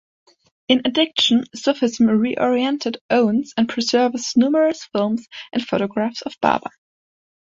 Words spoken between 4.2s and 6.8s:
numerous films and photographs of Baba.